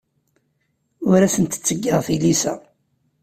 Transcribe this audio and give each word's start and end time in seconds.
Ur 1.09 1.19
asent-ttgeɣ 1.21 1.99
tilisa. 2.07 2.53